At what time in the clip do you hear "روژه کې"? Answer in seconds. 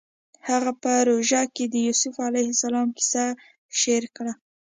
1.09-1.65